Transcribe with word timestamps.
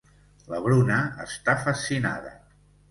La 0.53 0.61
Bruna 0.63 0.97
està 1.27 1.57
fascinada. 1.69 2.37